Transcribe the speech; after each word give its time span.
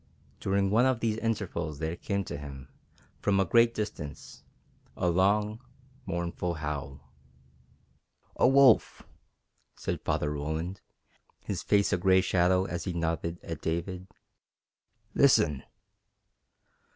During 0.39 0.71
one 0.71 0.87
of 0.87 0.99
these 0.99 1.17
intervals 1.17 1.77
there 1.77 1.95
came 1.95 2.23
to 2.23 2.33
them, 2.33 2.69
from 3.19 3.39
a 3.39 3.45
great 3.45 3.71
distance, 3.75 4.41
a 4.97 5.07
long, 5.11 5.59
mournful 6.07 6.55
howl. 6.55 7.01
"A 8.35 8.47
wolf!" 8.47 9.03
said 9.75 10.01
Father 10.01 10.31
Roland, 10.31 10.81
his 11.43 11.61
face 11.61 11.93
a 11.93 11.97
gray 11.97 12.21
shadow 12.21 12.65
as 12.65 12.85
he 12.85 12.93
nodded 12.93 13.39
at 13.43 13.61
David. 13.61 14.07
"Listen!" 15.13 15.61